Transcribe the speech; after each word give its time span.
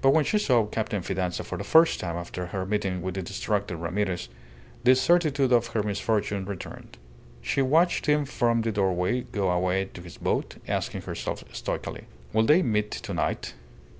But 0.00 0.10
when 0.10 0.24
she 0.24 0.40
saw 0.40 0.66
Captain 0.66 1.02
Fidanza 1.02 1.44
for 1.44 1.56
the 1.56 1.62
first 1.62 2.00
time 2.00 2.16
after 2.16 2.46
her 2.46 2.66
meeting 2.66 3.00
with 3.00 3.14
the 3.14 3.22
distracted 3.22 3.76
Ramirez, 3.76 4.28
the 4.82 4.96
certitude 4.96 5.52
of 5.52 5.68
her 5.68 5.84
misfortune 5.84 6.44
returned. 6.46 6.98
She 7.42 7.62
watched 7.62 8.06
him 8.06 8.24
from 8.24 8.62
the 8.62 8.72
doorway 8.72 9.20
go 9.20 9.52
away 9.52 9.84
to 9.94 10.02
his 10.02 10.16
boat, 10.16 10.56
asking 10.66 11.02
herself 11.02 11.44
stoically, 11.52 12.08
"Will 12.32 12.42
they 12.42 12.60
meet 12.64 12.90
to 12.90 13.14
night?" 13.14 13.54